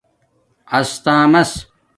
استݳمس 0.77 1.51